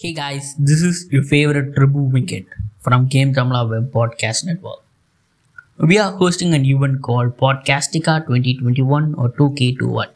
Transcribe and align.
Hey 0.00 0.12
guys, 0.12 0.54
this 0.58 0.82
is 0.82 1.08
your 1.10 1.22
favorite 1.22 1.74
Prabhu 1.74 2.00
Venkat 2.14 2.48
from 2.80 3.06
Game 3.06 3.32
Tamla 3.32 3.60
Web 3.66 3.90
Podcast 3.92 4.44
Network. 4.44 4.80
We 5.78 5.96
are 5.98 6.12
hosting 6.12 6.52
an 6.52 6.66
event 6.66 7.00
called 7.00 7.38
Podcastica 7.38 8.16
2021 8.26 9.14
or 9.14 9.30
2K21. 9.30 10.08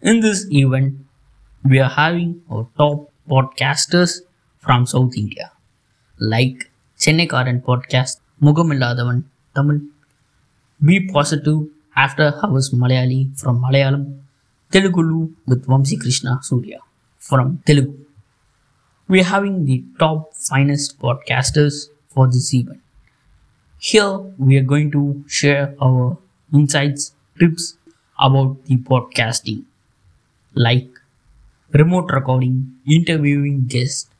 In 0.00 0.20
this 0.20 0.46
event, 0.50 0.94
we 1.62 1.78
are 1.78 1.90
having 1.90 2.40
our 2.50 2.66
top 2.78 3.12
podcasters 3.28 4.22
from 4.60 4.86
South 4.86 5.12
India, 5.14 5.52
like 6.18 6.70
Chennai 6.98 7.28
Karan 7.28 7.60
Podcast, 7.60 8.20
Mugamilladavan 8.40 9.24
Tamil, 9.54 9.82
Be 10.82 11.06
Positive 11.06 11.68
After 11.94 12.32
Hours 12.42 12.70
Malayali 12.70 13.38
from 13.38 13.60
Malayalam, 13.60 14.20
Telugulu 14.72 15.34
with 15.46 15.66
Vamsi 15.66 16.00
Krishna 16.00 16.38
Surya 16.40 16.78
from 17.18 17.62
Telugu. 17.66 18.05
We 19.08 19.20
are 19.20 19.24
having 19.24 19.64
the 19.64 19.84
top 19.98 20.34
finest 20.34 20.98
podcasters 21.00 21.86
for 22.08 22.26
this 22.26 22.52
event. 22.54 22.80
Here 23.78 24.18
we 24.38 24.56
are 24.58 24.62
going 24.72 24.90
to 24.92 25.24
share 25.28 25.74
our 25.80 26.18
insights, 26.52 27.14
tips 27.38 27.76
about 28.18 28.64
the 28.66 28.76
podcasting, 28.78 29.64
like 30.54 30.88
remote 31.72 32.10
recording, 32.12 32.76
interviewing 32.90 33.66
guests, 33.66 34.10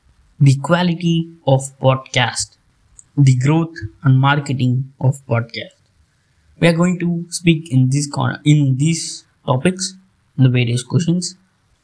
the 0.40 0.56
quality 0.56 1.30
of 1.46 1.62
podcast, 1.80 2.56
the 3.16 3.36
growth 3.36 3.76
and 4.04 4.20
marketing 4.20 4.92
of 5.00 5.24
podcast. 5.26 5.74
We 6.60 6.68
are 6.68 6.74
going 6.74 6.98
to 7.00 7.26
speak 7.30 7.72
in 7.72 7.90
this 7.90 8.06
corner 8.08 8.40
in 8.44 8.76
these 8.78 9.24
topics, 9.46 9.96
the 10.36 10.48
various 10.48 10.82
questions. 10.82 11.36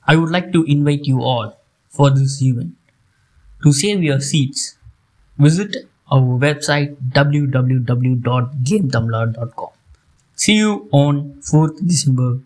I 0.07 0.17
would 0.17 0.31
like 0.31 0.53
to 0.53 0.65
invite 0.65 1.07
you 1.07 1.23
all 1.23 1.59
for 1.91 2.11
this 2.11 2.43
event. 2.43 2.75
To 3.63 3.73
save 3.73 4.03
your 4.03 4.21
seats, 4.21 4.77
visit 5.39 5.77
our 6.11 6.21
website 6.45 6.97
www.gametamla.com. 7.13 9.69
See 10.35 10.55
you 10.55 10.89
on 10.93 11.35
4th 11.51 11.87
December 11.87 12.39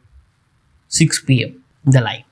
6 0.89 1.21
pm, 1.25 1.63
the 1.85 2.01
live. 2.01 2.25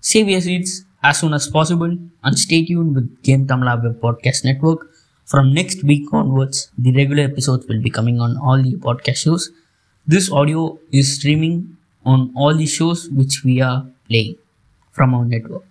Save 0.00 0.28
your 0.28 0.40
seats 0.40 0.84
as 1.02 1.18
soon 1.20 1.34
as 1.34 1.48
possible 1.48 1.96
and 2.24 2.38
stay 2.38 2.64
tuned 2.64 2.94
with 2.94 3.22
Game 3.22 3.46
Tamla 3.46 3.82
Web 3.82 4.00
Podcast 4.00 4.44
Network. 4.44 4.88
From 5.26 5.52
next 5.54 5.84
week 5.84 6.12
onwards, 6.12 6.70
the 6.76 6.92
regular 6.92 7.22
episodes 7.24 7.66
will 7.68 7.80
be 7.80 7.90
coming 7.90 8.20
on 8.20 8.36
all 8.38 8.60
the 8.62 8.74
podcast 8.76 9.16
shows. 9.18 9.50
This 10.06 10.30
audio 10.32 10.78
is 10.90 11.14
streaming 11.16 11.76
on 12.04 12.32
all 12.34 12.54
the 12.54 12.66
shows 12.66 13.08
which 13.10 13.44
we 13.44 13.60
are 13.60 13.86
playing 14.08 14.36
from 14.90 15.14
our 15.14 15.24
network. 15.24 15.64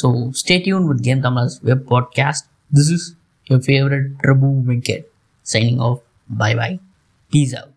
So 0.00 0.08
stay 0.42 0.58
tuned 0.62 0.88
with 0.88 1.02
Game 1.02 1.22
Tamla's 1.22 1.60
web 1.62 1.86
podcast. 1.92 2.44
This 2.70 2.88
is 2.96 3.14
your 3.50 3.60
favorite 3.68 4.18
Prabhu 4.18 4.50
Venkat 4.68 5.04
signing 5.42 5.80
off. 5.80 6.00
Bye 6.28 6.54
bye. 6.54 6.78
Peace 7.32 7.54
out. 7.54 7.75